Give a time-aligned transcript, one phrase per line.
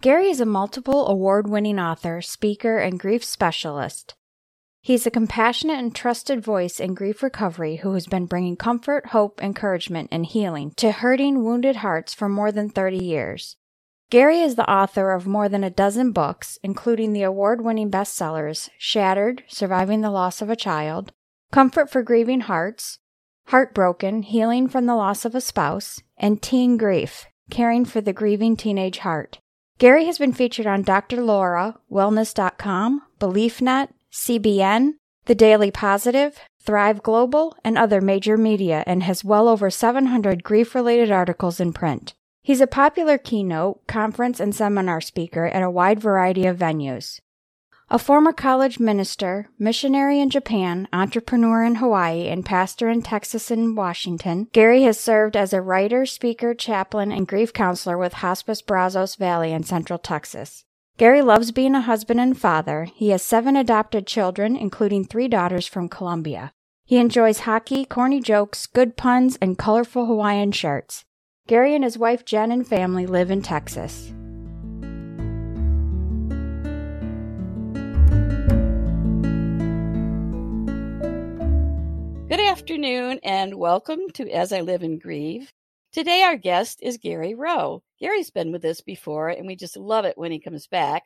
[0.00, 4.14] Gary is a multiple award winning author, speaker, and grief specialist.
[4.80, 9.42] He's a compassionate and trusted voice in grief recovery who has been bringing comfort, hope,
[9.42, 13.56] encouragement, and healing to hurting, wounded hearts for more than 30 years.
[14.08, 18.70] Gary is the author of more than a dozen books, including the award winning bestsellers
[18.78, 21.10] Shattered, Surviving the Loss of a Child,
[21.50, 23.00] Comfort for Grieving Hearts,
[23.48, 28.56] Heartbroken, Healing from the Loss of a Spouse, and Teen Grief, Caring for the Grieving
[28.56, 29.40] Teenage Heart.
[29.78, 31.22] Gary has been featured on Dr.
[31.22, 34.94] Laura, Wellness.com, BeliefNet, CBN,
[35.26, 40.74] The Daily Positive, Thrive Global, and other major media and has well over 700 grief
[40.74, 42.14] related articles in print.
[42.42, 47.20] He's a popular keynote, conference, and seminar speaker at a wide variety of venues.
[47.90, 53.74] A former college minister, missionary in Japan, entrepreneur in Hawaii, and pastor in Texas and
[53.74, 59.14] Washington, Gary has served as a writer, speaker, chaplain, and grief counselor with Hospice Brazos
[59.14, 60.64] Valley in Central Texas.
[60.98, 62.88] Gary loves being a husband and father.
[62.94, 66.52] He has seven adopted children, including three daughters from Colombia.
[66.84, 71.06] He enjoys hockey, corny jokes, good puns, and colorful Hawaiian shirts.
[71.46, 74.12] Gary and his wife Jen and family live in Texas.
[82.28, 85.50] Good afternoon and welcome to As I Live and Grieve.
[85.92, 87.82] Today, our guest is Gary Roe.
[87.98, 91.04] Gary's been with us before, and we just love it when he comes back.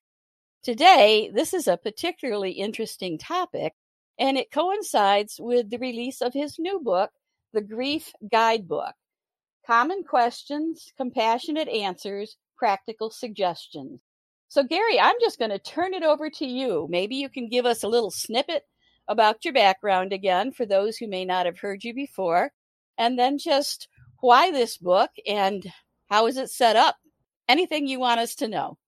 [0.64, 3.72] Today, this is a particularly interesting topic,
[4.18, 7.12] and it coincides with the release of his new book,
[7.52, 8.94] The Grief Guidebook
[9.64, 14.00] Common Questions, Compassionate Answers, Practical Suggestions.
[14.48, 16.88] So, Gary, I'm just going to turn it over to you.
[16.90, 18.64] Maybe you can give us a little snippet
[19.08, 22.52] about your background again for those who may not have heard you before,
[22.98, 23.88] and then just
[24.20, 25.70] why this book and
[26.08, 26.96] how is it set up?
[27.48, 28.78] Anything you want us to know.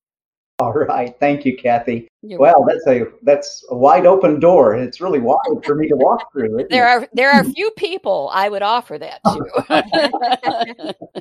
[0.61, 2.07] All right, thank you, Kathy.
[2.23, 2.79] You're well, welcome.
[2.87, 6.67] that's a that's a wide open door, it's really wide for me to walk through.
[6.71, 10.95] there are there are few people I would offer that to.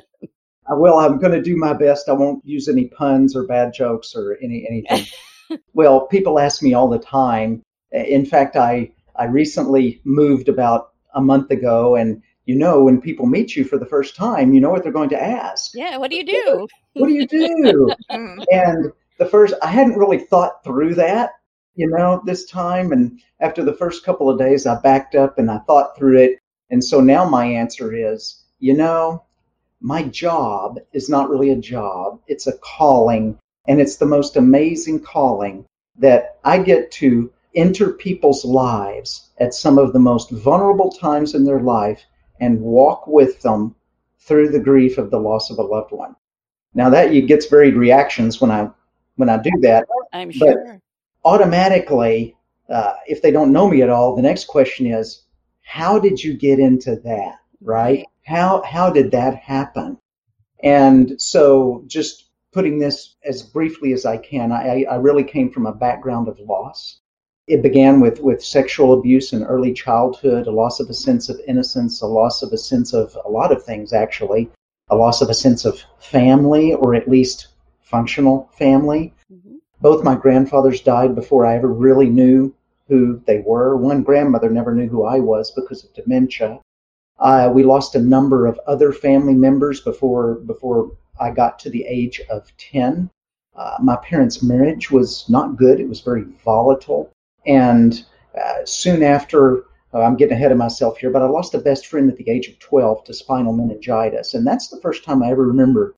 [0.66, 2.08] Uh, well, I'm going to do my best.
[2.08, 5.04] I won't use any puns or bad jokes or any anything.
[5.74, 7.62] well, people ask me all the time,
[7.94, 13.26] in fact, I I recently moved about a month ago, and you know, when people
[13.26, 15.72] meet you for the first time, you know what they're going to ask.
[15.74, 16.68] Yeah, what do you do?
[16.94, 17.90] What do you do?
[18.10, 18.44] Mm.
[18.52, 21.30] and the first, I hadn't really thought through that,
[21.74, 22.92] you know, this time.
[22.92, 26.38] And after the first couple of days, I backed up and I thought through it.
[26.70, 29.24] And so now my answer is, you know,
[29.80, 33.38] my job is not really a job, it's a calling.
[33.66, 35.64] And it's the most amazing calling
[35.96, 41.44] that I get to enter people's lives at some of the most vulnerable times in
[41.44, 42.02] their life
[42.40, 43.74] and walk with them
[44.18, 46.16] through the grief of the loss of a loved one.
[46.74, 48.70] Now that gets varied reactions when I
[49.16, 49.86] when I do that.
[50.12, 50.80] I'm sure.
[51.24, 52.36] automatically,
[52.68, 55.22] uh, if they don't know me at all, the next question is,
[55.62, 57.38] how did you get into that?
[57.60, 57.98] Right?
[57.98, 58.06] right.
[58.24, 59.98] How how did that happen?
[60.62, 65.66] And so, just putting this as briefly as I can, I, I really came from
[65.66, 67.00] a background of loss.
[67.46, 71.38] It began with, with sexual abuse in early childhood, a loss of a sense of
[71.46, 74.50] innocence, a loss of a sense of a lot of things, actually,
[74.88, 77.48] a loss of a sense of family, or at least
[77.82, 79.12] functional family.
[79.30, 79.56] Mm-hmm.
[79.82, 82.54] Both my grandfathers died before I ever really knew
[82.88, 83.76] who they were.
[83.76, 86.60] One grandmother never knew who I was because of dementia.
[87.18, 91.84] Uh, we lost a number of other family members before before I got to the
[91.84, 93.10] age of ten.
[93.54, 95.78] Uh, my parents' marriage was not good.
[95.78, 97.10] It was very volatile.
[97.46, 98.04] And
[98.40, 101.86] uh, soon after, uh, I'm getting ahead of myself here, but I lost a best
[101.86, 104.34] friend at the age of 12 to spinal meningitis.
[104.34, 105.94] And that's the first time I ever remember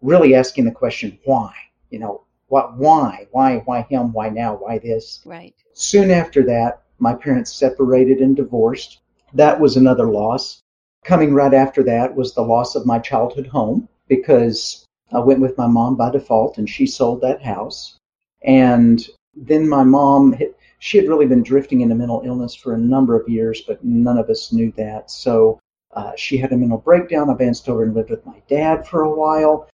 [0.00, 1.52] really asking the question, why?
[1.90, 3.26] You know, what, why?
[3.30, 4.12] Why, why him?
[4.12, 4.56] Why now?
[4.56, 5.22] Why this?
[5.24, 5.54] Right.
[5.72, 9.00] Soon after that, my parents separated and divorced.
[9.32, 10.60] That was another loss.
[11.04, 15.58] Coming right after that was the loss of my childhood home because I went with
[15.58, 17.98] my mom by default and she sold that house.
[18.42, 19.04] And
[19.34, 20.36] then my mom
[20.84, 24.18] she had really been drifting into mental illness for a number of years, but none
[24.18, 25.12] of us knew that.
[25.12, 25.60] So
[25.94, 27.30] uh, she had a mental breakdown.
[27.30, 29.68] I bounced over and lived with my dad for a while.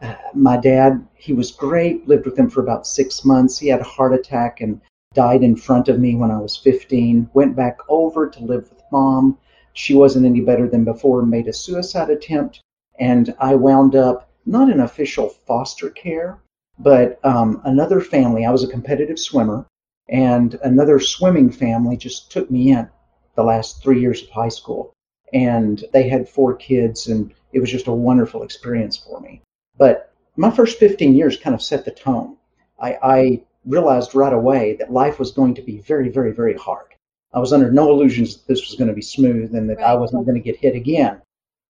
[0.00, 3.58] uh, my dad, he was great, lived with him for about six months.
[3.58, 4.80] He had a heart attack and
[5.12, 7.28] died in front of me when I was 15.
[7.34, 9.36] Went back over to live with mom.
[9.74, 12.62] She wasn't any better than before, made a suicide attempt,
[12.98, 16.38] and I wound up not in official foster care,
[16.78, 18.46] but um, another family.
[18.46, 19.66] I was a competitive swimmer,
[20.08, 22.88] and another swimming family just took me in
[23.34, 24.92] the last three years of high school.
[25.32, 29.42] And they had four kids, and it was just a wonderful experience for me.
[29.76, 32.36] But my first 15 years kind of set the tone.
[32.80, 36.94] I, I realized right away that life was going to be very, very, very hard.
[37.32, 39.86] I was under no illusions that this was going to be smooth and that right.
[39.86, 41.20] I wasn't going to get hit again.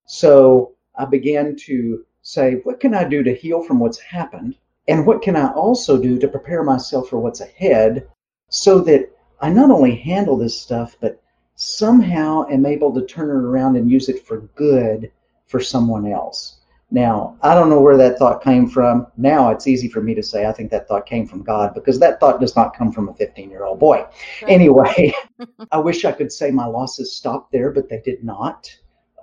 [0.05, 4.55] So I began to say, what can I do to heal from what's happened?
[4.87, 8.07] And what can I also do to prepare myself for what's ahead
[8.49, 11.21] so that I not only handle this stuff, but
[11.55, 15.11] somehow am able to turn it around and use it for good
[15.47, 16.57] for someone else?
[16.89, 19.07] Now, I don't know where that thought came from.
[19.17, 21.99] Now it's easy for me to say I think that thought came from God because
[21.99, 24.05] that thought does not come from a 15 year old boy.
[24.41, 24.51] Right.
[24.51, 25.13] Anyway,
[25.71, 28.73] I wish I could say my losses stopped there, but they did not.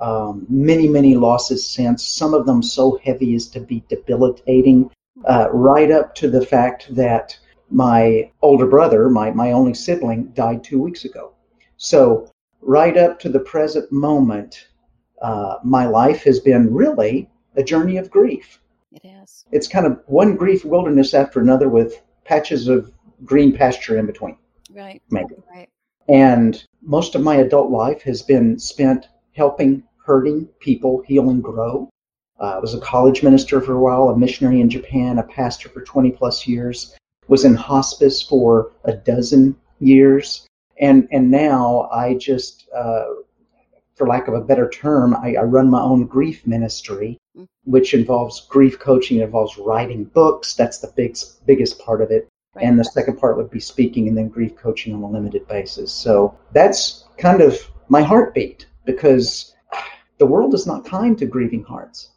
[0.00, 4.90] Um, many, many losses since, some of them so heavy as to be debilitating,
[5.24, 7.38] uh, right up to the fact that
[7.74, 11.32] my older brother, my, my only sibling, died two weeks ago.
[11.76, 12.30] So,
[12.62, 14.68] right up to the present moment,
[15.20, 18.60] uh, my life has been really a journey of grief.
[18.92, 19.44] It is.
[19.50, 22.92] It's kind of one grief wilderness after another with patches of
[23.24, 24.38] green pasture in between.
[24.70, 25.02] Right.
[25.10, 25.34] Maybe.
[25.52, 25.68] Right.
[26.08, 31.88] And most of my adult life has been spent helping hurting people heal and grow.
[32.38, 35.68] Uh, I was a college minister for a while, a missionary in Japan, a pastor
[35.68, 36.94] for 20 plus years,
[37.28, 40.46] was in hospice for a dozen years.
[40.80, 43.06] And, and now I just, uh,
[43.94, 47.18] for lack of a better term, I, I run my own grief ministry
[47.64, 49.18] which involves grief coaching.
[49.18, 50.54] It involves writing books.
[50.54, 51.16] That's the big,
[51.46, 52.28] biggest part of it.
[52.54, 52.64] Right.
[52.64, 55.92] And the second part would be speaking and then grief coaching on a limited basis.
[55.92, 59.54] So that's kind of my heartbeat because
[60.18, 62.10] the world is not kind to grieving hearts.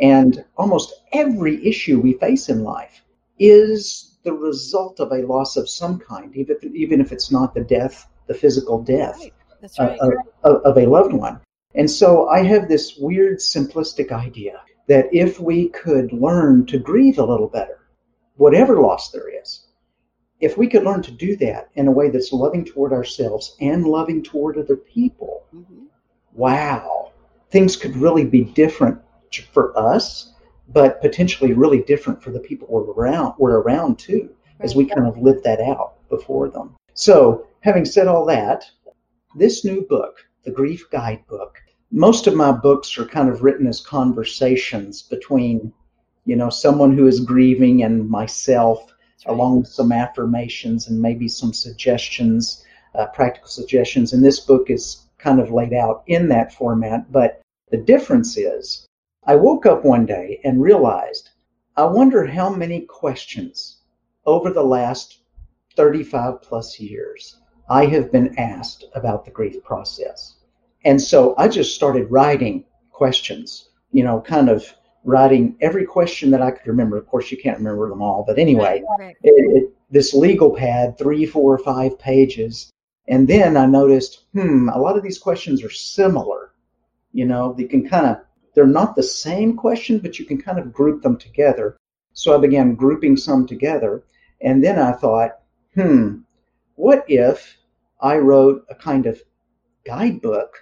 [0.00, 3.02] And almost every issue we face in life
[3.38, 7.54] is the result of a loss of some kind, even if, even if it's not
[7.54, 9.20] the death, the physical death
[9.78, 9.78] right.
[9.78, 9.98] right.
[10.00, 10.12] of,
[10.44, 11.40] of, of a loved one.
[11.74, 17.18] And so I have this weird simplistic idea that if we could learn to grieve
[17.18, 17.78] a little better,
[18.36, 19.66] whatever loss there is,
[20.40, 23.86] if we could learn to do that in a way that's loving toward ourselves and
[23.86, 25.84] loving toward other people, mm-hmm.
[26.32, 27.12] wow,
[27.50, 29.00] things could really be different
[29.52, 30.31] for us,
[30.72, 34.30] but potentially really different for the people we're around, we're around too,
[34.60, 36.74] as we kind of live that out before them.
[36.94, 38.64] So, having said all that,
[39.34, 41.58] this new book, the Grief Guidebook,
[41.90, 45.72] most of my books are kind of written as conversations between,
[46.24, 48.92] you know, someone who is grieving and myself,
[49.26, 49.32] right.
[49.32, 52.64] along with some affirmations and maybe some suggestions,
[52.94, 54.12] uh, practical suggestions.
[54.12, 57.10] And this book is kind of laid out in that format.
[57.12, 58.86] But the difference is,
[59.24, 61.30] I woke up one day and realized
[61.76, 63.78] I wonder how many questions
[64.26, 65.22] over the last
[65.76, 67.38] 35 plus years
[67.68, 70.36] I have been asked about the grief process.
[70.84, 74.66] And so I just started writing questions, you know, kind of
[75.04, 76.96] writing every question that I could remember.
[76.96, 79.16] Of course, you can't remember them all, but anyway, right, right.
[79.22, 82.70] It, it, this legal pad, three, four, five pages.
[83.08, 86.52] And then I noticed, hmm, a lot of these questions are similar.
[87.12, 88.16] You know, you can kind of,
[88.54, 91.76] they're not the same question, but you can kind of group them together.
[92.12, 94.04] So I began grouping some together.
[94.40, 95.38] And then I thought,
[95.74, 96.18] hmm,
[96.74, 97.56] what if
[98.00, 99.22] I wrote a kind of
[99.84, 100.56] guidebook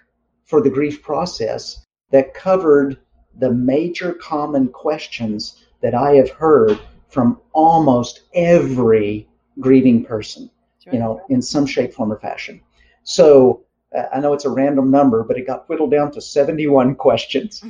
[0.44, 2.98] for the grief process that covered
[3.38, 6.78] the major common questions that I have heard
[7.08, 9.28] from almost every
[9.58, 10.50] grieving person,
[10.92, 12.60] you know, in some shape, form, or fashion.
[13.02, 13.64] So
[14.12, 17.62] I know it's a random number, but it got whittled down to 71 questions.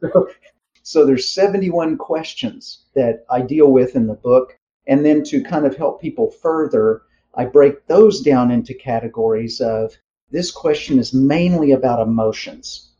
[0.00, 0.28] so,
[0.82, 4.58] so there's 71 questions that I deal with in the book.
[4.86, 7.02] And then to kind of help people further,
[7.34, 9.96] I break those down into categories of
[10.30, 12.92] this question is mainly about emotions.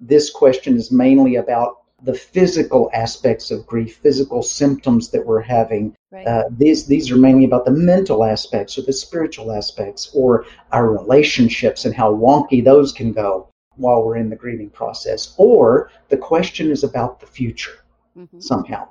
[0.00, 5.96] This question is mainly about the physical aspects of grief, physical symptoms that we're having.
[6.12, 6.26] Right.
[6.26, 10.90] Uh, these these are mainly about the mental aspects or the spiritual aspects or our
[10.90, 15.34] relationships and how wonky those can go while we're in the grieving process.
[15.36, 17.84] Or the question is about the future
[18.16, 18.40] mm-hmm.
[18.40, 18.88] somehow.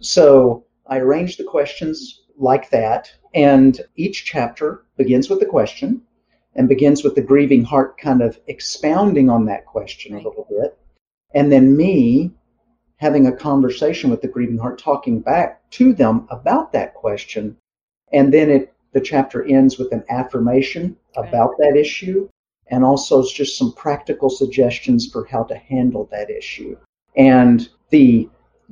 [0.00, 6.02] So I arrange the questions like that, and each chapter begins with the question
[6.56, 10.24] and begins with the grieving heart kind of expounding on that question right.
[10.24, 10.78] a little bit.
[11.34, 12.30] And then me
[12.96, 17.56] having a conversation with the grieving heart, talking back to them about that question.
[18.12, 22.28] And then it, the chapter ends with an affirmation about that issue
[22.68, 26.76] and also just some practical suggestions for how to handle that issue.
[27.16, 28.28] And the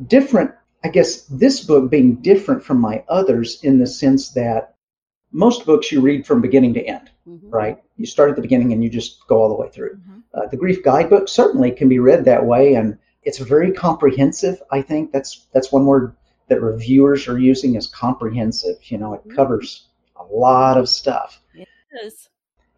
[0.07, 0.53] different,
[0.85, 4.72] I guess, this book being different from my others in the sense that
[5.33, 7.51] most books you read from beginning to end, mm-hmm.
[7.51, 7.83] right?
[7.97, 9.97] You start at the beginning and you just go all the way through.
[9.97, 10.19] Mm-hmm.
[10.35, 14.63] Uh, the grief guidebook certainly can be read that way, and it's very comprehensive.
[14.71, 16.17] I think that's that's one word
[16.49, 18.77] that reviewers are using is comprehensive.
[18.85, 19.37] You know, it mm-hmm.
[19.37, 21.41] covers a lot of stuff.
[21.55, 21.69] It
[22.05, 22.29] is.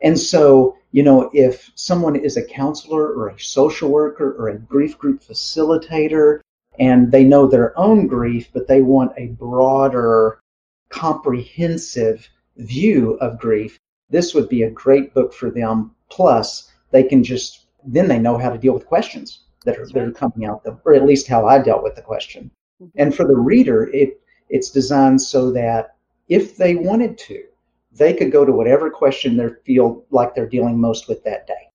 [0.02, 4.58] And so, you know, if someone is a counselor or a social worker or a
[4.58, 6.40] grief group facilitator
[6.78, 10.40] and they know their own grief, but they want a broader,
[10.90, 13.78] comprehensive view of grief,
[14.11, 15.94] this would be a great book for them.
[16.11, 20.02] Plus, they can just, then they know how to deal with questions that are, that
[20.02, 22.50] are coming out, them, or at least how I dealt with the question.
[22.82, 23.00] Mm-hmm.
[23.00, 25.96] And for the reader, it, it's designed so that
[26.28, 27.44] if they wanted to,
[27.92, 31.70] they could go to whatever question they feel like they're dealing most with that day.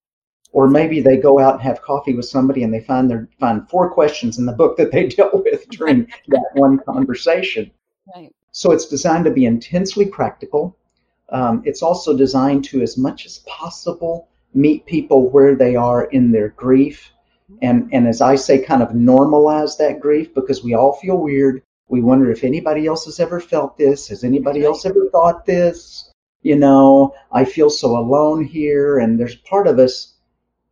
[0.52, 3.68] Or maybe they go out and have coffee with somebody and they find their find
[3.68, 7.70] four questions in the book that they dealt with during that one conversation.
[8.14, 8.34] Right.
[8.52, 10.76] So it's designed to be intensely practical.
[11.30, 16.32] Um, it's also designed to, as much as possible, meet people where they are in
[16.32, 17.12] their grief.
[17.62, 21.62] And, and as I say, kind of normalize that grief because we all feel weird.
[21.88, 24.08] We wonder if anybody else has ever felt this.
[24.08, 26.10] Has anybody else ever thought this?
[26.42, 28.98] you know, I feel so alone here.
[28.98, 30.14] And there's part of us,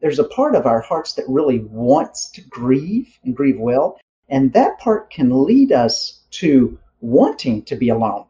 [0.00, 3.98] there's a part of our hearts that really wants to grieve and grieve well.
[4.28, 8.24] And that part can lead us to wanting to be alone,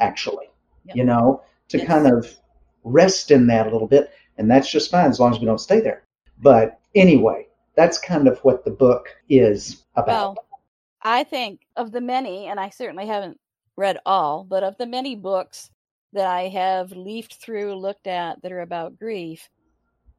[0.00, 0.46] actually,
[0.84, 0.96] yep.
[0.96, 1.86] you know, to yes.
[1.86, 2.26] kind of
[2.82, 4.12] rest in that a little bit.
[4.36, 6.02] And that's just fine as long as we don't stay there.
[6.40, 10.36] But anyway, that's kind of what the book is about.
[10.36, 10.46] Well,
[11.02, 13.38] I think of the many, and I certainly haven't
[13.76, 15.70] read all, but of the many books
[16.12, 19.48] that I have leafed through, looked at that are about grief,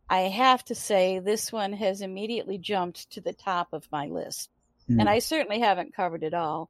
[0.09, 4.49] I have to say this one has immediately jumped to the top of my list.
[4.89, 4.99] Mm.
[4.99, 6.69] And I certainly haven't covered it all.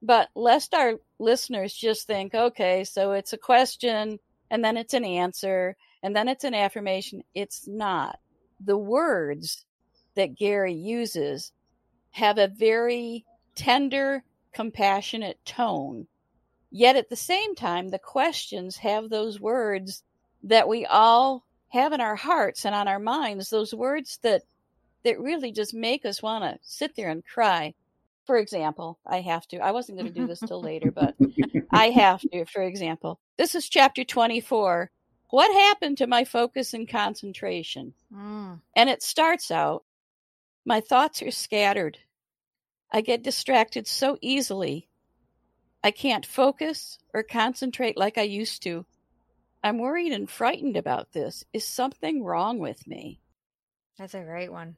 [0.00, 4.18] But lest our listeners just think, okay, so it's a question
[4.50, 7.24] and then it's an answer and then it's an affirmation.
[7.34, 8.18] It's not.
[8.60, 9.64] The words
[10.14, 11.52] that Gary uses
[12.10, 13.24] have a very
[13.54, 16.06] tender, compassionate tone
[16.70, 20.02] Yet at the same time, the questions have those words
[20.42, 24.42] that we all have in our hearts and on our minds, those words that
[25.04, 27.72] that really just make us want to sit there and cry.
[28.28, 29.56] For example, I have to.
[29.56, 31.16] I wasn't going to do this till later, but
[31.72, 32.44] I have to.
[32.44, 34.90] For example, this is chapter 24.
[35.30, 37.94] What happened to my focus and concentration?
[38.14, 38.60] Mm.
[38.76, 39.84] And it starts out
[40.66, 41.96] My thoughts are scattered.
[42.92, 44.90] I get distracted so easily
[45.82, 48.84] I can't focus or concentrate like I used to.
[49.64, 51.44] I'm worried and frightened about this.
[51.54, 53.20] Is something wrong with me?
[53.96, 54.76] That's a great one.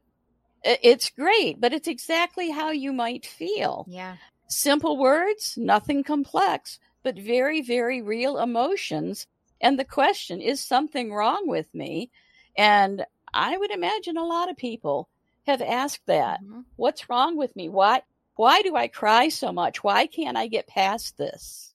[0.62, 3.87] It's great, but it's exactly how you might feel.
[3.88, 4.17] Yeah.
[4.49, 9.26] Simple words, nothing complex, but very, very real emotions.
[9.61, 12.11] And the question, is something wrong with me?
[12.57, 15.09] And I would imagine a lot of people
[15.47, 16.43] have asked that.
[16.43, 16.61] Mm-hmm.
[16.76, 17.69] What's wrong with me?
[17.69, 18.02] Why
[18.37, 19.85] why do I cry so much?
[19.85, 21.75] Why can't I get past this?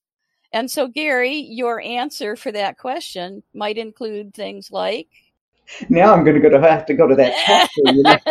[0.51, 5.09] And so, Gary, your answer for that question might include things like.
[5.89, 7.81] Now I'm going to go to have to go to that chapter.
[7.85, 8.15] You know?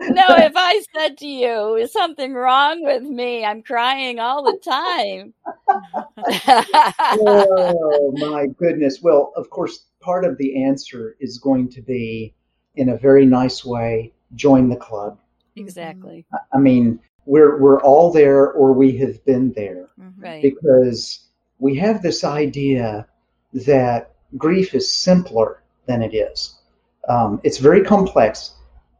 [0.00, 3.44] no, if I said to you, "Is something wrong with me?
[3.44, 5.34] I'm crying all the time."
[7.26, 9.00] oh my goodness!
[9.02, 12.34] Well, of course, part of the answer is going to be,
[12.76, 15.18] in a very nice way, join the club.
[15.56, 16.24] Exactly.
[16.52, 19.88] I mean, we're we're all there or we have been there.
[20.00, 20.22] Mm-hmm.
[20.22, 20.42] Right.
[20.42, 21.26] Because
[21.58, 23.06] we have this idea
[23.52, 26.58] that grief is simpler than it is.
[27.08, 28.54] Um, it's very complex.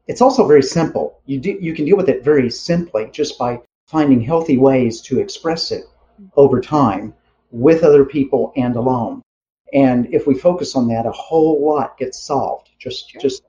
[0.06, 1.20] It's also very simple.
[1.26, 5.20] You do, you can deal with it very simply just by finding healthy ways to
[5.20, 5.84] express it
[6.36, 7.14] over time
[7.50, 9.22] with other people and alone.
[9.74, 12.70] And if we focus on that, a whole lot gets solved.
[12.78, 13.20] Just sure.
[13.20, 13.42] just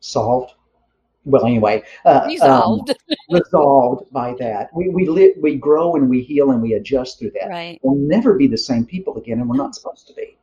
[0.00, 0.54] solved
[1.26, 2.96] well, anyway, uh, resolved, um,
[3.30, 4.70] resolved by that.
[4.72, 7.48] We we we grow and we heal and we adjust through that.
[7.48, 7.80] Right.
[7.82, 10.35] We'll never be the same people again, and we're not supposed to be.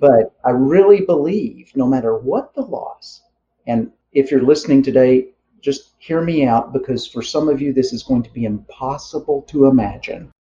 [0.00, 3.22] But I really believe, no matter what the loss,
[3.66, 5.28] and if you're listening today,
[5.60, 9.42] just hear me out because for some of you this is going to be impossible
[9.42, 10.32] to imagine.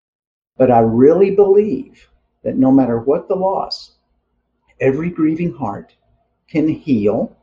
[0.56, 2.08] But I really believe
[2.42, 3.96] that no matter what the loss,
[4.80, 5.94] every grieving heart
[6.48, 7.36] can heal.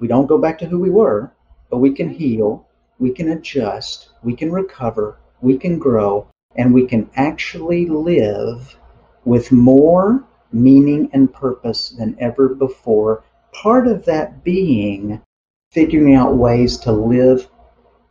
[0.00, 1.32] We don't go back to who we were,
[1.70, 2.66] but we can heal,
[2.98, 8.76] we can adjust, we can recover, we can grow, and we can actually live
[9.24, 13.24] with more meaning and purpose than ever before.
[13.52, 15.20] Part of that being
[15.70, 17.48] figuring out ways to live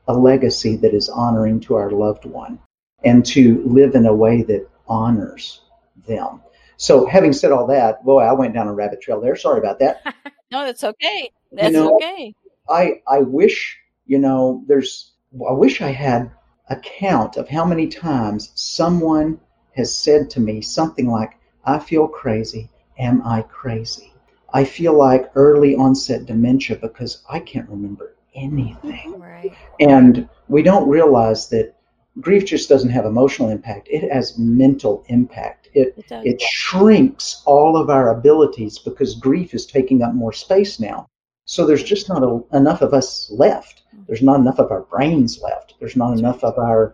[0.07, 2.59] a legacy that is honoring to our loved one
[3.03, 5.61] and to live in a way that honors
[6.07, 6.41] them.
[6.77, 9.35] So, having said all that, boy, I went down a rabbit trail there.
[9.35, 10.01] Sorry about that.
[10.51, 11.31] no, that's okay.
[11.51, 12.33] That's you know, okay.
[12.69, 15.11] I I wish you know there's
[15.47, 16.31] I wish I had
[16.69, 19.39] a count of how many times someone
[19.75, 22.69] has said to me something like, "I feel crazy.
[22.97, 24.13] Am I crazy?"
[24.53, 29.19] I feel like early onset dementia because I can't remember anything.
[29.19, 29.53] Right.
[29.79, 31.73] And we don't realize that
[32.19, 37.77] grief just doesn't have emotional impact it has mental impact it it, it, shrinks all
[37.77, 41.07] of our abilities because grief is taking up more space now
[41.45, 45.39] so there's just not a, enough of us left there's not enough of our brains
[45.41, 46.93] left there's not enough of our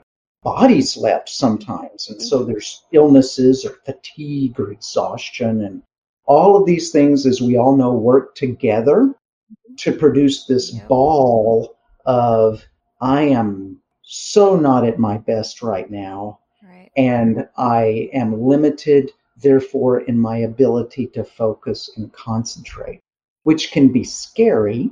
[0.55, 2.51] bodies left sometimes and so mm-hmm.
[2.51, 5.81] there's illnesses or fatigue or exhaustion and
[6.25, 9.75] all of these things as we all know work together mm-hmm.
[9.75, 12.63] to produce this ball of
[13.01, 16.39] i am so not at my best right now.
[16.63, 16.89] Right.
[16.95, 23.01] And I am limited, therefore, in my ability to focus and concentrate,
[23.43, 24.91] which can be scary,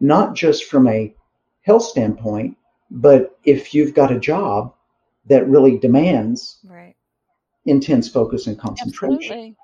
[0.00, 1.14] not just from a
[1.60, 2.56] health standpoint,
[2.92, 4.74] but if you've got a job
[5.26, 6.94] that really demands right.
[7.64, 9.14] intense focus and concentration.
[9.14, 9.56] Absolutely.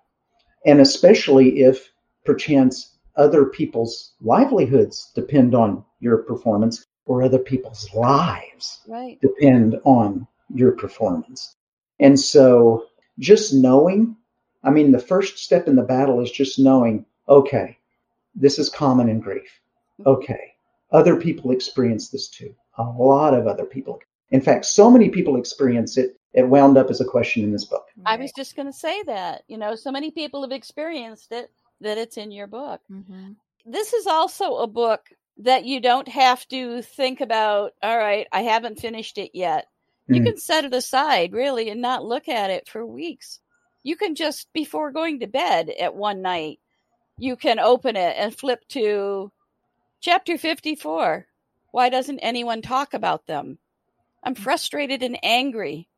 [0.64, 1.90] And especially if
[2.24, 9.20] perchance other people's livelihoods depend on your performance, or other people's lives right.
[9.20, 11.56] depend on your performance.
[11.98, 12.84] And so
[13.18, 14.16] just knowing,
[14.62, 17.78] I mean, the first step in the battle is just knowing, okay,
[18.34, 19.60] this is common in grief.
[20.00, 20.10] Mm-hmm.
[20.10, 20.54] Okay.
[20.90, 22.54] Other people experience this too.
[22.78, 24.00] A lot of other people.
[24.30, 27.64] In fact, so many people experience it, it wound up as a question in this
[27.64, 27.86] book.
[28.04, 29.42] I was just going to say that.
[29.48, 32.80] You know, so many people have experienced it that it's in your book.
[32.90, 33.32] Mm-hmm.
[33.66, 35.00] This is also a book
[35.38, 39.66] that you don't have to think about, all right, I haven't finished it yet.
[40.08, 40.26] You hmm.
[40.26, 43.40] can set it aside really and not look at it for weeks.
[43.82, 46.58] You can just, before going to bed at one night,
[47.18, 49.30] you can open it and flip to
[50.00, 51.26] chapter 54.
[51.70, 53.58] Why doesn't anyone talk about them?
[54.22, 55.88] I'm frustrated and angry.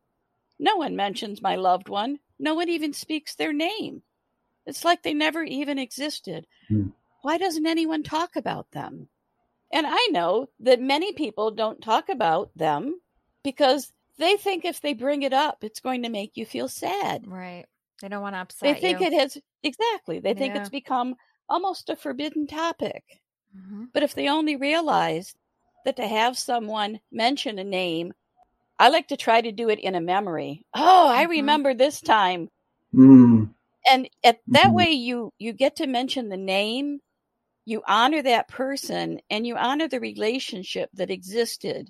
[0.58, 2.18] No one mentions my loved one.
[2.38, 4.02] No one even speaks their name.
[4.66, 6.46] It's like they never even existed.
[6.70, 6.92] Mm.
[7.22, 9.08] Why doesn't anyone talk about them?
[9.72, 13.00] And I know that many people don't talk about them
[13.42, 17.26] because they think if they bring it up, it's going to make you feel sad.
[17.26, 17.66] Right.
[18.02, 19.06] They don't want to upset They think you.
[19.06, 20.18] it has, exactly.
[20.20, 20.60] They think yeah.
[20.60, 21.14] it's become
[21.48, 23.02] almost a forbidden topic.
[23.56, 23.84] Mm-hmm.
[23.92, 25.36] But if they only realized
[25.84, 28.12] that to have someone mention a name,
[28.78, 30.64] I like to try to do it in a memory.
[30.74, 31.30] Oh, I mm-hmm.
[31.30, 32.48] remember this time.
[32.94, 33.50] Mm.
[33.90, 34.74] And at that mm-hmm.
[34.74, 37.00] way you you get to mention the name
[37.70, 41.88] you honor that person and you honor the relationship that existed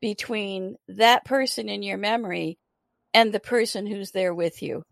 [0.00, 2.58] between that person in your memory
[3.12, 4.84] and the person who's there with you.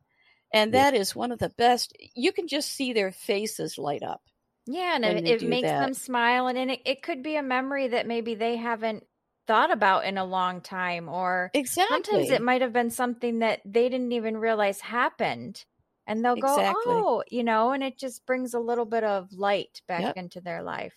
[0.52, 1.96] And that is one of the best.
[2.14, 4.22] You can just see their faces light up.
[4.70, 5.80] Yeah, and it, it makes that.
[5.80, 6.46] them smile.
[6.46, 9.02] And, and it, it could be a memory that maybe they haven't
[9.46, 11.96] thought about in a long time, or exactly.
[12.02, 15.64] sometimes it might have been something that they didn't even realize happened
[16.06, 16.82] and they'll exactly.
[16.84, 20.16] go, oh, you know, and it just brings a little bit of light back yep.
[20.16, 20.94] into their life.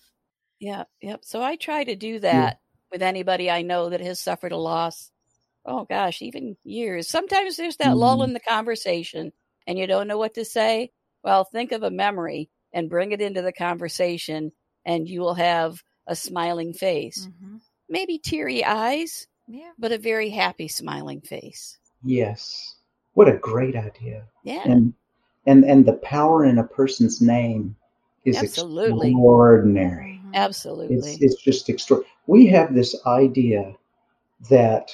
[0.60, 1.22] Yeah, yep.
[1.24, 2.54] So I try to do that yeah.
[2.92, 5.12] with anybody I know that has suffered a loss.
[5.66, 7.08] Oh gosh, even years.
[7.08, 7.98] Sometimes there's that mm-hmm.
[7.98, 9.32] lull in the conversation
[9.68, 10.92] and you don't know what to say.
[11.24, 14.52] Well, think of a memory and bring it into the conversation,
[14.86, 17.28] and you will have a smiling face.
[17.28, 17.58] Mm-hmm.
[17.90, 19.72] Maybe teary eyes, yeah.
[19.78, 21.78] but a very happy, smiling face.
[22.04, 22.76] Yes.
[23.14, 24.26] What a great idea.
[24.44, 24.64] Yeah.
[24.66, 24.94] And
[25.46, 27.76] and and the power in a person's name
[28.26, 29.10] is Absolutely.
[29.10, 30.20] extraordinary.
[30.20, 30.36] Mm-hmm.
[30.36, 32.12] Absolutely, it's, it's just extraordinary.
[32.28, 33.76] We have this idea
[34.50, 34.92] that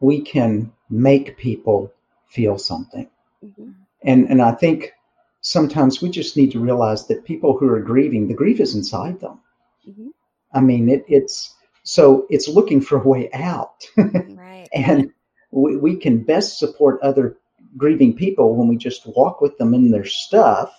[0.00, 1.92] we can make people
[2.28, 3.08] feel something,
[3.44, 3.70] mm-hmm.
[4.02, 4.92] and and I think
[5.42, 9.20] sometimes we just need to realize that people who are grieving, the grief is inside
[9.20, 9.40] them.
[9.86, 10.08] Mm-hmm.
[10.54, 14.68] I mean, it, it's so it's looking for a way out, right?
[14.72, 15.12] and
[15.50, 17.36] we, we can best support other
[17.76, 20.72] grieving people when we just walk with them in their stuff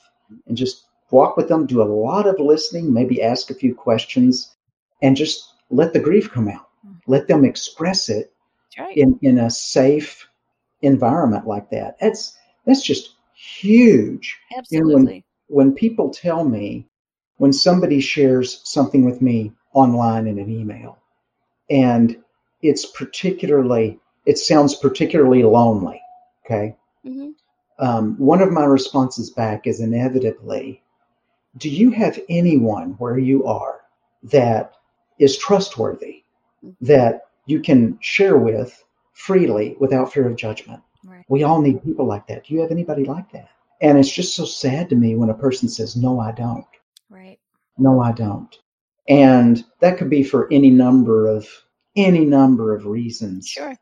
[0.47, 4.55] and just walk with them, do a lot of listening, maybe ask a few questions,
[5.01, 6.69] and just let the grief come out.
[6.85, 7.11] Mm-hmm.
[7.11, 8.33] Let them express it
[8.79, 8.95] right.
[8.95, 10.27] in, in a safe
[10.81, 11.97] environment like that.
[11.99, 13.12] That's that's just
[13.43, 14.37] huge.
[14.57, 15.25] Absolutely.
[15.47, 16.87] when, when people tell me,
[17.37, 20.97] when somebody shares something with me online in an email.
[21.69, 22.23] And
[22.61, 26.01] it's particularly, it sounds particularly lonely.
[26.45, 26.75] Okay.
[27.05, 27.29] Mm-hmm.
[27.79, 30.81] Um, one of my responses back is inevitably,
[31.57, 33.81] do you have anyone where you are
[34.23, 34.73] that
[35.19, 36.23] is trustworthy,
[36.63, 36.85] Mm-hmm.
[36.85, 40.81] that you can share with freely without fear of judgment?
[41.05, 41.25] Right.
[41.27, 42.45] We all need people like that.
[42.45, 43.49] Do you have anybody like that?
[43.81, 46.65] And it's just so sad to me when a person says, no, I don't.
[47.09, 47.39] Right.
[47.77, 48.55] No, I don't.
[49.07, 51.47] And that could be for any number of
[51.95, 53.47] any number of reasons.
[53.47, 53.77] Sure.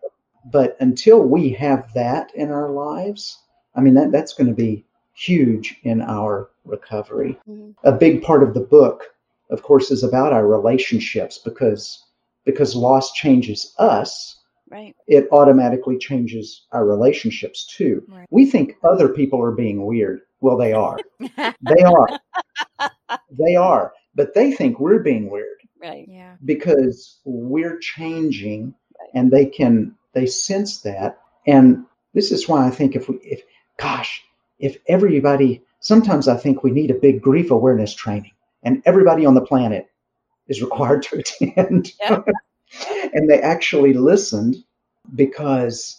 [0.52, 3.38] But until we have that in our lives,
[3.76, 7.38] I mean that that's going to be huge in our recovery.
[7.48, 7.76] Mhm.
[7.84, 9.04] A big part of the book,
[9.50, 12.06] of course, is about our relationships because
[12.44, 14.41] because loss changes us,
[14.72, 14.96] Right.
[15.08, 18.04] it automatically changes our relationships too.
[18.08, 18.28] Right.
[18.32, 20.22] We think other people are being weird.
[20.40, 20.98] Well, they are.
[21.20, 22.08] They are.
[23.30, 23.94] they are.
[24.16, 26.06] But they think we're being weird Right.
[26.10, 26.36] yeah.
[26.44, 29.10] because we're changing Right.
[29.14, 33.42] and they can they sense that and this is why i think if we if
[33.78, 34.22] gosh
[34.60, 38.32] if everybody sometimes i think we need a big grief awareness training
[38.64, 39.88] and everybody on the planet
[40.48, 42.22] is required to attend Yeah.
[43.14, 44.58] And they actually listened
[45.16, 45.98] because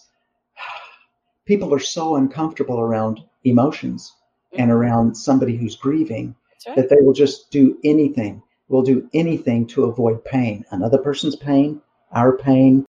[1.45, 4.13] people are so uncomfortable around emotions
[4.53, 4.75] and Mhm.
[4.75, 6.35] around somebody who's grieving
[6.67, 6.75] right.
[6.75, 11.81] that they will just do anything, will do anything to avoid pain, another person's pain,
[12.11, 12.85] our pain,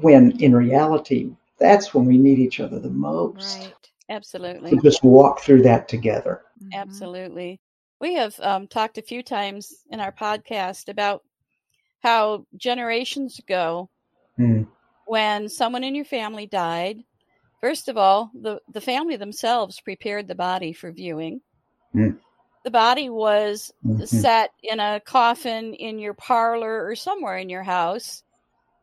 [0.00, 3.60] when in reality, that's when we need each other the most.
[3.60, 3.74] Right.
[4.10, 4.70] Absolutely.
[4.70, 6.42] To just walk through that together.
[6.62, 6.74] Mhm.
[6.74, 7.60] Absolutely.
[8.00, 11.22] We have um, talked a few times in our podcast about
[12.04, 13.88] how generations ago,
[14.38, 14.68] Mm.
[15.06, 17.02] when someone in your family died,
[17.60, 21.40] first of all, the, the family themselves prepared the body for viewing.
[21.94, 22.20] Mm.
[22.64, 24.06] The body was Mhm.
[24.06, 28.22] set in a coffin in your parlor or somewhere in your house.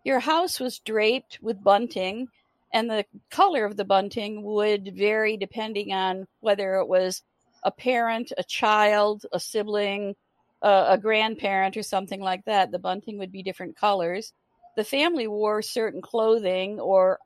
[0.03, 2.27] Your house was draped with bunting,
[2.73, 7.21] and the color of the bunting would vary depending on whether it was
[7.63, 10.15] a parent, a child, a sibling,
[10.61, 12.71] a, a grandparent, or something like that.
[12.71, 14.33] The bunting would be different colors.
[14.75, 17.19] The family wore certain clothing or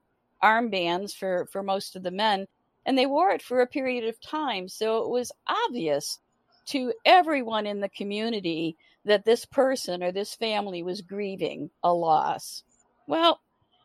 [0.43, 2.47] armbands for, for most of the men,
[2.85, 4.67] and they wore it for a period of time.
[4.67, 6.19] So it was obvious
[6.67, 12.63] to everyone in the community that this person or this family was grieving a loss.
[13.07, 13.39] Well,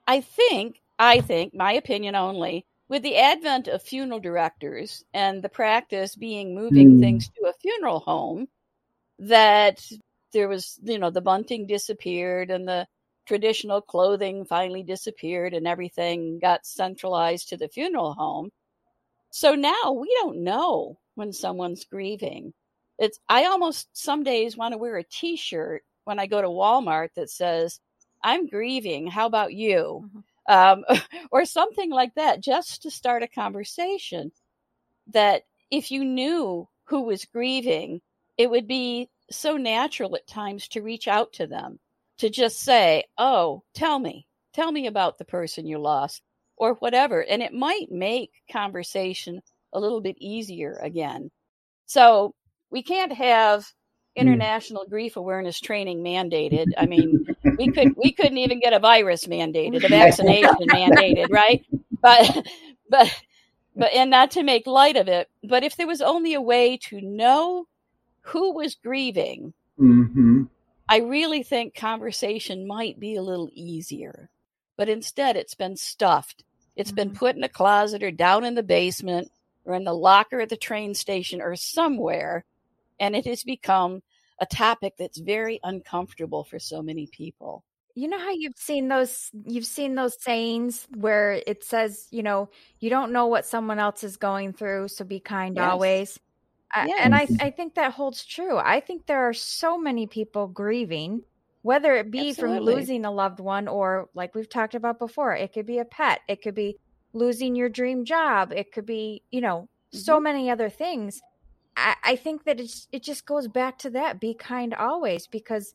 [0.07, 5.49] I think, I think, my opinion only, with the advent of funeral directors and the
[5.49, 7.01] practice being moving Mm.
[7.01, 8.49] things to a funeral home,
[9.21, 9.85] that
[10.33, 12.87] there was, you know, the bunting disappeared and the
[13.27, 18.51] traditional clothing finally disappeared and everything got centralized to the funeral home.
[19.31, 22.53] So now we don't know when someone's grieving.
[22.99, 27.11] It's I almost some days want to wear a t-shirt when I go to Walmart
[27.17, 27.79] that says
[28.23, 29.07] I'm grieving.
[29.07, 30.11] How about you?
[30.49, 30.85] Um,
[31.31, 34.33] or something like that, just to start a conversation.
[35.09, 38.01] That if you knew who was grieving,
[38.41, 41.79] it would be so natural at times to reach out to them,
[42.17, 46.23] to just say, Oh, tell me, tell me about the person you lost,
[46.57, 47.23] or whatever.
[47.23, 49.43] And it might make conversation
[49.75, 51.31] a little bit easier again.
[51.85, 52.35] So
[52.71, 53.71] we can't have
[54.17, 54.23] hmm.
[54.23, 56.69] international grief awareness training mandated.
[56.79, 57.27] I mean,
[57.59, 61.63] we could we couldn't even get a virus mandated, a vaccination mandated, right?
[62.01, 62.47] But
[62.89, 63.23] but
[63.77, 66.79] but and not to make light of it, but if there was only a way
[66.85, 67.67] to know
[68.23, 70.45] who was grieving, hmm
[70.89, 74.31] I really think conversation might be a little easier.
[74.77, 76.45] But instead it's been stuffed.
[76.77, 77.15] It's been Mhm.
[77.15, 79.31] put in a closet or down in the basement
[79.65, 82.45] or in the locker at the train station or somewhere
[83.01, 84.03] and it has become
[84.41, 87.65] a topic that's very uncomfortable for so many people.
[87.95, 92.49] You know how you've seen those you've seen those sayings where it says, you know,
[92.79, 95.71] you don't know what someone else is going through, so be kind Yes.
[95.71, 96.21] always.
[96.99, 98.57] And I I think that holds true.
[98.59, 101.23] I think there are so many people grieving,
[101.63, 105.53] whether it be from losing a loved one or like we've talked about before, it
[105.53, 106.77] could be a pet, it could be
[107.13, 110.21] losing your dream job, it could be, you know, so Mhm.
[110.21, 111.23] many other things.
[111.77, 115.75] I, I think that it's it just goes back to that be kind always because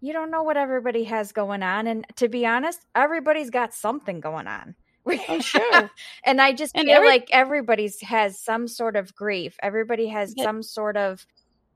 [0.00, 4.20] you don't know what everybody has going on and to be honest everybody's got something
[4.20, 5.90] going on Oh, sure.
[6.24, 10.34] and i just And feel every- like everybody's has some sort of grief everybody has
[10.36, 10.44] Yeah.
[10.44, 11.24] some sort of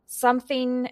[0.06, 0.90] something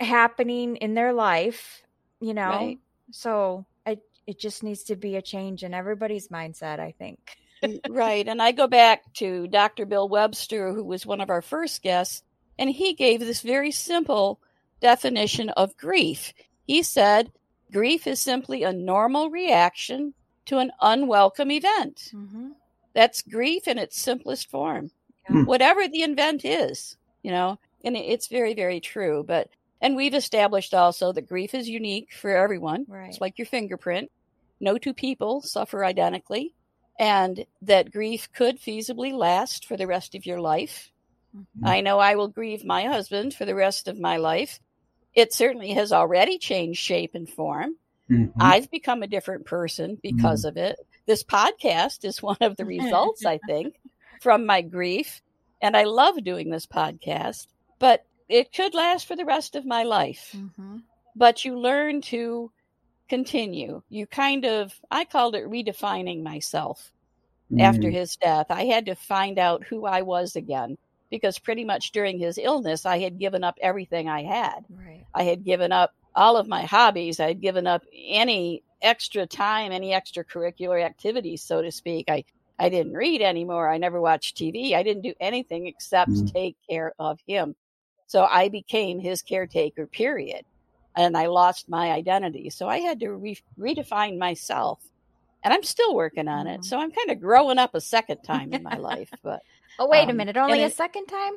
[0.00, 1.82] happening in their life
[2.20, 2.78] you know Right.
[3.10, 7.18] so I, it just needs to be a change in everybody's mindset i think
[7.88, 8.28] right.
[8.28, 9.86] And I go back to Dr.
[9.86, 12.22] Bill Webster, who was one of our first guests,
[12.58, 14.38] and he gave this very simple
[14.80, 16.34] definition of grief.
[16.66, 17.32] He said,
[17.72, 20.12] grief is simply a normal reaction
[20.46, 22.10] to an unwelcome event.
[22.14, 22.48] Mm-hmm.
[22.94, 24.90] That's grief in its simplest form,
[25.28, 25.44] Yeah.
[25.44, 29.24] whatever the event is, you know, and it's very, very true.
[29.26, 29.48] But,
[29.80, 32.84] and we've established also that grief is unique for everyone.
[32.88, 33.08] Right.
[33.08, 34.10] It's like your fingerprint.
[34.60, 36.54] No two people suffer identically,
[36.98, 40.92] and that grief could feasibly last for the rest of your life.
[41.36, 41.42] Mhm.
[41.68, 44.60] I know I will grieve my husband for the rest of my life.
[45.14, 47.76] It certainly has already changed shape and form.
[48.10, 48.32] Mhm.
[48.38, 50.76] I've become a different person because of it.
[51.06, 53.76] This podcast is one of the results, I think,
[54.20, 55.22] from my grief.
[55.62, 57.46] And I love doing this podcast,
[57.78, 60.32] but it could last for the rest of my life.
[60.36, 60.78] Mm-hmm.
[61.16, 62.50] But you learn to
[63.08, 63.82] continue.
[63.88, 66.92] You kind of, I called it redefining myself
[67.58, 67.92] after Mm.
[67.92, 68.46] his death.
[68.50, 70.76] I had to find out who I was again
[71.10, 74.64] because pretty much during his illness, I had given up everything I had.
[74.68, 75.04] Right.
[75.14, 77.20] I had given up all of my hobbies.
[77.20, 82.06] I had given up any extra time, any extracurricular activities, so to speak.
[82.08, 82.24] I,
[82.58, 83.68] I didn't read anymore.
[83.70, 84.74] I never watched TV.
[84.74, 86.32] I didn't do anything except Mm.
[86.32, 87.56] take care of him.
[88.06, 90.44] So I became his caretaker, period.
[90.96, 92.50] And I lost my identity.
[92.50, 94.80] So I had to re- redefine myself.
[95.42, 96.60] And I'm still working on it.
[96.60, 96.64] Mhm.
[96.64, 99.10] So I'm kind of growing up a second time in my life.
[99.22, 99.42] But
[99.78, 100.36] Oh, wait a Um, minute.
[100.36, 101.32] Only and a it- second time?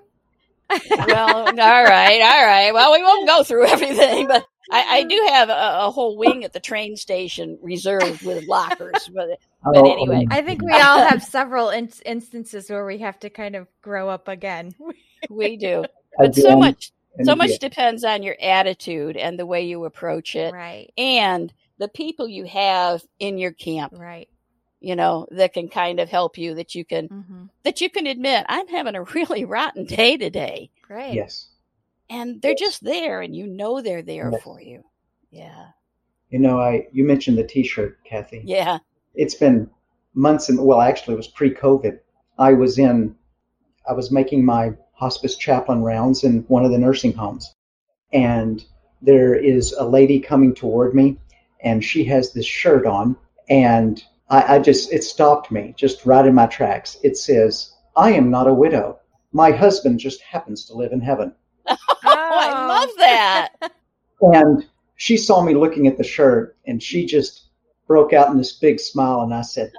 [1.08, 2.72] well, all right, all right.
[2.74, 6.44] Well, we won't go through everything, but I, I do have a, a whole wing
[6.44, 9.10] at the train station reserved with lockers.
[9.14, 10.26] But Oh, but anyway.
[10.30, 14.08] I think we all have several in- instances where we have to kind of grow
[14.10, 14.74] up again.
[15.30, 15.84] we do.
[16.18, 16.92] But do, so much,
[17.24, 20.92] so much depends on your attitude and the way you approach it, right.
[20.98, 23.94] and the people you have in your camp.
[23.98, 24.30] Right.
[24.80, 26.54] You know that can kind of help you.
[26.56, 27.46] That you can Mm-hmm.
[27.64, 31.16] that you can admit I'm having a really rotten day today, Great.
[31.16, 31.48] Yes.
[32.10, 34.42] And they're just there, and you know they're there Yes.
[34.44, 34.84] for you.
[35.32, 35.68] Yeah,
[36.30, 38.42] You know, I you mentioned the T-shirt, Kathy.
[38.46, 38.80] yeah.
[39.16, 39.70] It's been
[40.14, 42.00] months, and well, actually, it was pre-COVID.
[42.40, 43.16] I was in,
[43.90, 47.54] I was making my hospice chaplain rounds in one of the nursing homes,
[48.14, 48.64] and
[49.02, 51.18] there is a lady coming toward me,
[51.62, 53.16] and she has this shirt on,
[53.50, 56.98] and I, I just it stopped me just right in my tracks.
[57.04, 59.00] It says, "I am not a widow.
[59.34, 61.34] My husband just happens to live in heaven."
[62.04, 63.50] Oh, I love that.
[64.22, 67.46] And she saw me looking at the shirt and she just
[67.88, 69.22] broke out in this big smile.
[69.22, 69.72] And I said,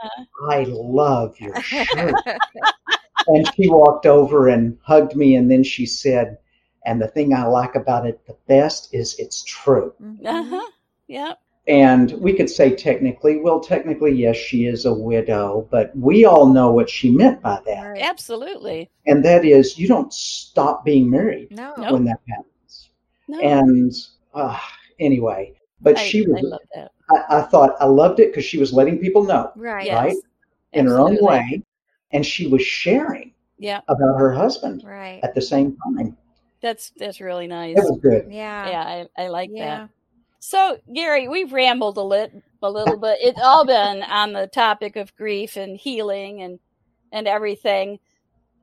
[0.50, 2.14] I love your shirt.
[3.28, 5.36] and she walked over and hugged me.
[5.36, 6.38] And then she said,
[6.84, 9.92] and the thing I like about it the best is it's true.
[10.02, 10.26] Mhm.
[10.26, 10.70] Uh huh.
[11.06, 11.34] Yeah.
[11.68, 16.46] And we could say technically, well, technically, yes, she is a widow, but we all
[16.46, 17.98] know what she meant by that.
[18.00, 18.90] Absolutely.
[19.06, 21.74] And that is, you don't stop being married No.
[21.76, 21.92] No.
[21.92, 22.88] when that happens.
[23.28, 23.38] No.
[23.40, 23.92] And
[24.32, 24.58] uh,
[24.98, 26.90] anyway, but I, she was I love that.
[27.10, 29.84] I, I thought I loved it because she was letting people know Right.
[29.86, 30.04] Yes.
[30.04, 30.16] right?
[30.72, 31.62] in her own way,
[32.12, 33.80] and she was sharing Yeah.
[33.88, 35.20] about her husband Right.
[35.22, 36.16] at the same time.
[36.62, 37.76] That's that's really nice.
[37.76, 38.26] It was good.
[38.30, 38.68] Yeah.
[38.70, 38.82] Yeah,
[39.18, 39.76] I, I like Yeah.
[39.80, 39.90] that.
[40.40, 43.18] So, Gary, we've rambled a lit a little bit.
[43.20, 46.58] It's all been on the topic of grief and healing and
[47.12, 47.98] and everything.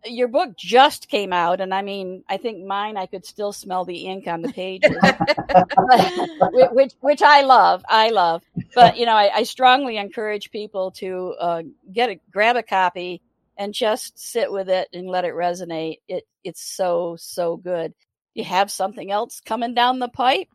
[0.05, 2.95] Your book just came out, and I mean, I think mine.
[2.95, 4.95] I could still smell the ink on the pages,
[6.71, 7.83] which, which I love.
[7.89, 8.43] I love,
[8.75, 13.21] but you know, I, I strongly encourage people to uh, get a grab a copy
[13.57, 15.99] and just sit with it and let it resonate.
[16.07, 17.93] It it's so so good.
[18.33, 20.49] You have something else coming down the pipe.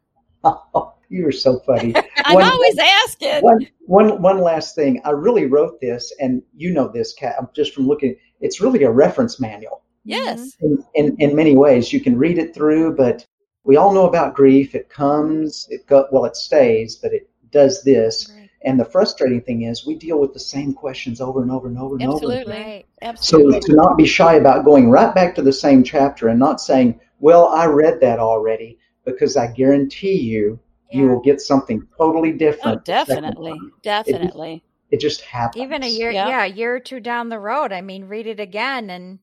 [1.09, 1.95] you were so funny.
[2.25, 3.43] I'm One- always asking.
[3.43, 5.01] One, one, one last thing.
[5.05, 8.17] I really wrote this, and you know this, Kat, just from looking.
[8.41, 10.57] It's really a reference manual Yes.
[10.63, 10.83] Mm-hmm.
[10.95, 11.93] in, in, in many ways.
[11.93, 13.27] You can read it through, but
[13.65, 14.75] we all know about grief.
[14.75, 18.31] It comes, it go, well, it stays, but it does this.
[18.31, 18.49] Right.
[18.63, 21.79] And the frustrating thing is, we deal with the same questions over and over and
[21.79, 22.15] over and over.
[22.15, 22.85] Absolutely.
[23.03, 23.19] Right.
[23.19, 26.61] So to not be shy about going right back to the same chapter and not
[26.61, 28.79] saying, "Well, I read that already,"
[29.13, 30.59] because I guarantee you,
[30.91, 32.85] you will get something totally Oh, different.
[32.85, 33.59] the second definitely.
[33.83, 34.65] Definitely.
[34.91, 35.63] It just happens.
[35.63, 36.29] Even a year, Yeah.
[36.29, 36.45] yeah.
[36.45, 37.73] a year or two down the road.
[37.73, 39.21] I mean, read it again, and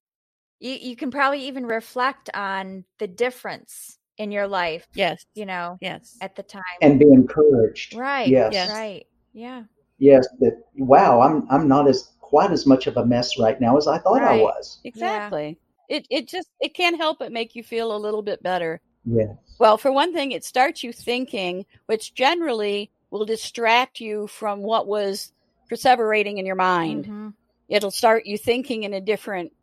[0.60, 4.88] you you can probably even reflect on the difference in your life.
[4.93, 5.26] Yes.
[5.36, 6.17] You know, Yes.
[6.21, 6.63] at the time.
[6.82, 7.95] and be encouraged.
[7.95, 8.28] right.
[8.30, 8.54] Yes.
[8.54, 8.69] Yes.
[8.69, 9.06] Right.
[9.34, 9.63] Yeah.
[10.00, 10.26] Yes.
[10.39, 13.88] That wow, I'm I'm not as quite as much of a mess right now as
[13.88, 14.80] I thought I was.
[14.86, 15.60] Exactly.
[15.89, 18.80] It it just it can't help but make you feel a little bit better.
[19.09, 19.37] Yes.
[19.57, 24.85] Well, for one thing, it starts you thinking, which generally will distract you from what
[24.87, 25.31] was
[25.71, 27.05] perseverating in your mind.
[27.05, 27.33] Mhm.
[27.69, 29.53] It'll start you thinking in a different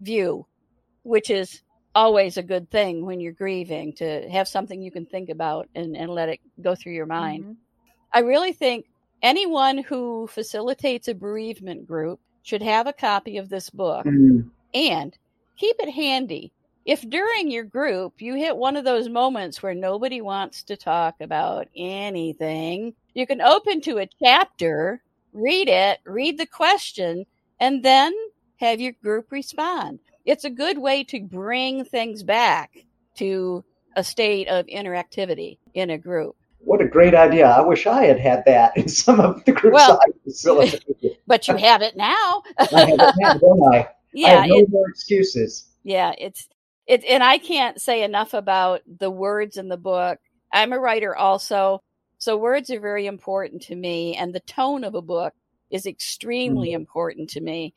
[0.00, 0.46] view,
[1.02, 1.62] which is
[1.94, 5.96] always a good thing when you're grieving to have something you can think about and,
[5.96, 7.44] and let it go through your mind.
[7.44, 7.52] Mm-hmm.
[8.12, 8.86] I really think
[9.22, 14.48] anyone who facilitates a bereavement group should have a copy of this book mm-hmm.
[14.74, 15.16] and
[15.56, 16.52] keep it handy.
[16.84, 21.14] If during your group you hit one of those moments where nobody wants to talk
[21.20, 27.24] about anything, you can open to a chapter, read it, read the question,
[27.58, 28.12] and then
[28.56, 29.98] have your group respond.
[30.26, 32.84] It's a good way to bring things back
[33.16, 33.64] to
[33.96, 36.36] a state of interactivity in a group.
[36.58, 37.46] What a great idea.
[37.46, 41.18] I wish I had had that in some of the groups well, I facilitated.
[41.26, 42.42] but you have it now.
[42.58, 43.88] I have it now, don't I?
[44.16, 44.28] Yeah.
[44.28, 45.66] I have no it, more excuses.
[45.82, 46.48] Yeah, it's
[46.86, 50.18] it and I can't say enough about the words in the book.
[50.52, 51.82] I'm a writer also,
[52.18, 55.34] so words are very important to me and the tone of a book
[55.70, 56.76] is extremely mm-hmm.
[56.76, 57.74] important to me.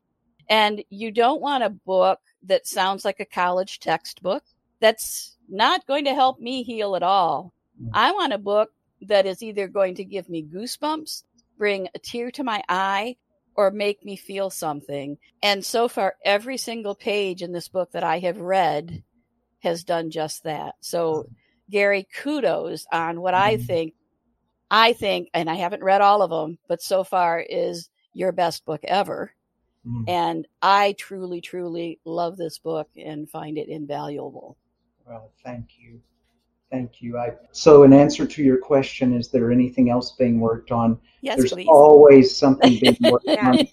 [0.48, 4.42] And you don't want a book that sounds like a college textbook.
[4.80, 7.52] That's not going to help me heal at all.
[7.82, 7.90] Mm.
[7.92, 8.70] I want a book
[9.02, 11.24] that is either going to give me goosebumps,
[11.58, 13.16] bring a tear to my eye,
[13.58, 15.18] or make me feel something.
[15.42, 19.02] And so far, every single page in this book that I have read
[19.58, 20.76] has done just that.
[20.80, 21.28] So,
[21.68, 23.64] Gary, kudos on what I mm-hmm.
[23.64, 23.94] think.
[24.70, 28.64] I think, and I haven't read all of them, but so far is your best
[28.64, 29.32] book ever.
[29.84, 30.04] Mm.
[30.06, 34.56] And I truly, truly love this book and find it invaluable.
[35.04, 36.00] Well, thank you.
[36.70, 37.16] Thank you.
[37.16, 40.98] I, so, in answer to your question, is there anything else being worked on?
[41.22, 41.66] Yes, there's please.
[41.68, 43.66] always something being worked on.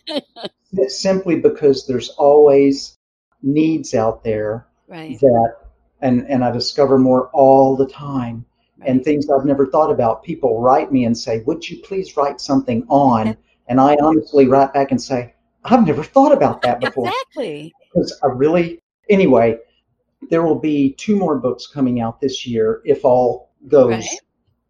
[0.87, 2.97] Simply because there's always
[3.41, 5.19] needs out there right.
[5.19, 5.55] that,
[6.01, 8.45] and and I discover more all the time,
[8.77, 8.89] right.
[8.89, 10.23] and things I've never thought about.
[10.23, 13.35] People write me and say, "Would you please write something on?"
[13.67, 15.33] and I honestly write back and say,
[15.65, 17.07] I've never thought about that before.
[17.07, 17.73] Exactly.
[17.93, 19.57] Because I really, anyway,
[20.29, 24.19] there will be two more books coming out this year if all goes right.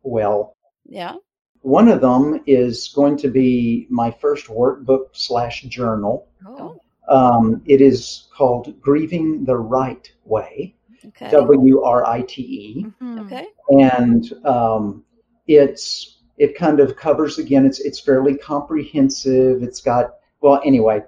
[0.04, 0.56] well.
[0.86, 1.16] Yeah.
[1.62, 6.28] One of them is going to be my first workbook slash journal.
[6.46, 6.80] Oh.
[7.08, 10.76] Um, it is called Grieving the Write Way.
[11.08, 11.30] Okay.
[11.30, 12.84] W R I T E.
[12.84, 13.20] Mm-hmm.
[13.20, 13.48] Okay.
[13.70, 15.04] And um,
[15.48, 17.66] it's it kind of covers again.
[17.66, 19.62] It's it's fairly comprehensive.
[19.64, 21.02] It's got well, anyway,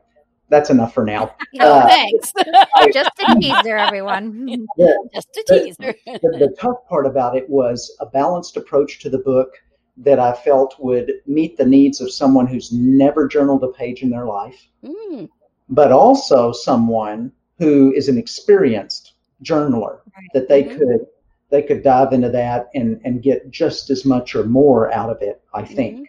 [0.49, 1.36] that's enough for now.
[1.60, 2.33] Oh, uh, thanks.
[2.93, 4.67] Just a teaser, everyone.
[4.77, 5.95] Yeah, Just a teaser.
[6.05, 9.53] The, the, the, tough part about it was a balanced approach to the book
[9.95, 14.12] that I felt would meet the needs of someone who's never journaled a page in
[14.12, 15.27] their life, mm.
[15.69, 20.29] but also someone who is an experienced journaler right.
[20.33, 20.77] that they mm-hmm.
[20.77, 21.07] could
[21.49, 25.21] they could dive into that and and get just as much or more out of
[25.21, 25.41] it.
[25.55, 25.95] I think.
[25.95, 26.03] Mm-hmm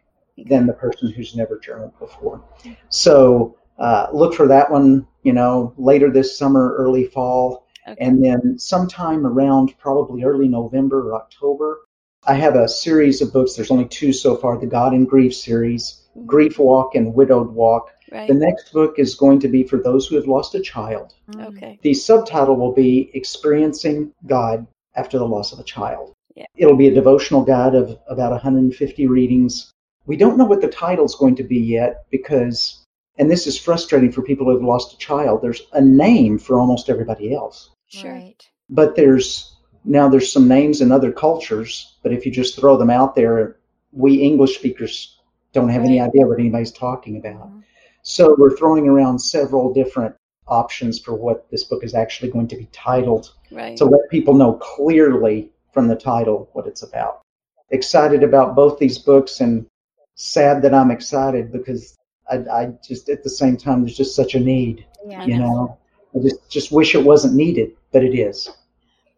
[0.46, 2.42] than the person who's never journaled before.
[2.90, 7.66] So uh, look for that one, you know, later this summer, early fall.
[7.86, 8.04] Okay.
[8.04, 11.80] And then sometime around probably early November or October,
[12.26, 13.54] I have a series of books.
[13.54, 16.26] There's only two so far the God in Grief series, mm-hmm.
[16.26, 17.90] Grief Walk and Widowed Walk.
[18.10, 18.28] Right.
[18.28, 21.14] The next book is going to be for those who have lost a child.
[21.30, 21.46] Mm.
[21.48, 21.78] Okay.
[21.82, 26.14] The subtitle will be Experiencing God After the Loss of a Child.
[26.34, 26.46] Yeah.
[26.56, 29.72] It'll be a devotional guide of about 150 readings
[30.08, 32.82] we don't know what the title's going to be yet because,
[33.18, 36.58] and this is frustrating for people who have lost a child, there's a name for
[36.58, 37.70] almost everybody else.
[37.88, 38.12] Sure.
[38.12, 38.48] Right.
[38.70, 42.90] But there's now there's some names in other cultures, but if you just throw them
[42.90, 43.56] out there,
[43.92, 45.18] we English speakers
[45.52, 45.88] don't have right.
[45.88, 47.48] any idea what anybody's talking about.
[47.48, 47.60] Mm-hmm.
[48.02, 50.14] So we're throwing around several different
[50.46, 53.76] options for what this book is actually going to be titled right.
[53.76, 57.22] to let people know clearly from the title what it's about.
[57.70, 59.66] Excited about both these books and
[60.14, 61.97] sad that I'm excited because
[62.30, 64.86] I, I just at the same time there's just such a need.
[65.06, 65.78] Yeah, you know,
[66.14, 68.50] I just just wish it wasn't needed, but it is.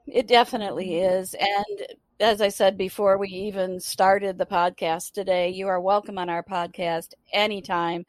[0.06, 1.86] It definitely is, and
[2.20, 6.42] as I said before we even started the podcast today, you are welcome on our
[6.42, 8.04] podcast anytime.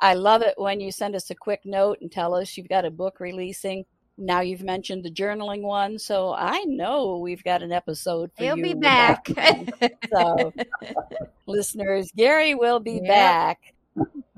[0.00, 2.84] I love it when you send us a quick note and tell us you've got
[2.84, 3.84] a book releasing.
[4.18, 8.58] Now you've mentioned the journaling one, so I know we've got an episode for He'll
[8.58, 8.64] you.
[8.64, 9.28] He'll be back.
[10.12, 10.52] so,
[11.46, 13.06] listeners, Gary will be yep.
[13.06, 13.73] back.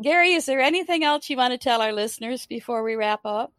[0.03, 3.53] Gary, is there anything else you want to tell our listeners before we wrap up?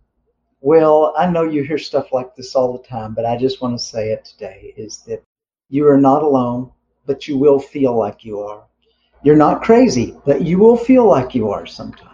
[0.61, 3.77] Well, I know you hear stuff like this all the time, but I just want
[3.77, 5.23] to say it today is that
[5.69, 6.71] you are not alone,
[7.05, 8.63] but you will feel like you are.
[9.23, 12.07] You're not crazy, but you will feel like you are sometimes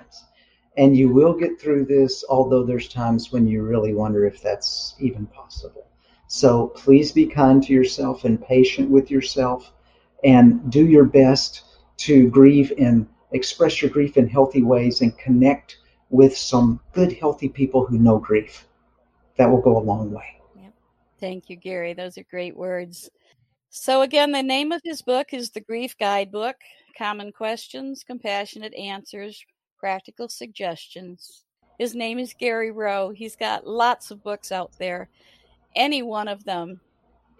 [0.78, 4.96] and you will get through this, although there's times when you really wonder if that's
[5.00, 5.88] even possible.
[6.28, 9.72] So please be kind to yourself and patient with yourself
[10.24, 11.64] and do your best
[11.98, 15.78] to grieve and express your grief in healthy ways and connect
[16.10, 18.68] with some good, healthy people who know grief.
[19.38, 20.40] That will go a long way.
[20.56, 20.74] Yep.
[21.20, 21.94] Thank you, Gary.
[21.94, 23.10] Those are great words.
[23.70, 26.56] So, again, the name of his book is The Grief Guidebook
[26.96, 29.44] Common Questions, Compassionate Answers,
[29.80, 31.44] Practical Suggestions.
[31.80, 33.10] His name is Gary Roe.
[33.10, 35.10] He's got lots of books out there.
[35.76, 36.80] Any one of them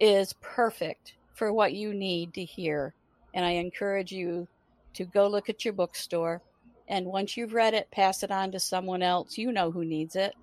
[0.00, 2.94] is perfect for what you need to hear.
[3.34, 4.48] And I encourage you
[4.94, 6.42] to go look at your bookstore.
[6.88, 9.38] And once you've read it, pass it on to someone else.
[9.38, 10.34] You know who needs it.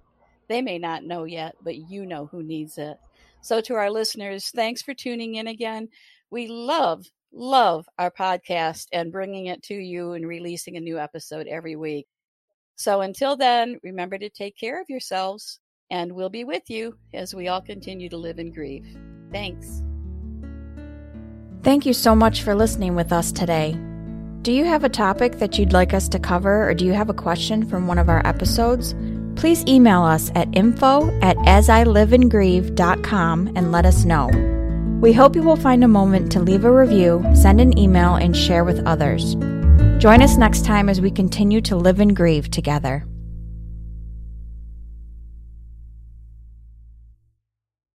[0.47, 2.97] They may not know yet, but you know who needs it.
[3.41, 5.89] So, to our listeners, thanks for tuning in again.
[6.29, 11.47] We love, love our podcast and bringing it to you and releasing a new episode
[11.47, 12.07] every week.
[12.75, 17.33] So, until then, remember to take care of yourselves, and we'll be with you as
[17.33, 18.85] we all continue to live in grief.
[19.31, 19.81] Thanks.
[21.63, 23.79] Thank you so much for listening with us today.
[24.41, 27.09] Do you have a topic that you'd like us to cover, or do you have
[27.09, 28.95] a question from one of our episodes?
[29.35, 34.31] Please email us at info at asiliveandgrieve.com and let us know.
[34.99, 38.35] We hope you will find a moment to leave a review, send an email, and
[38.35, 39.35] share with others.
[39.99, 43.05] Join us next time as we continue to live and grieve together.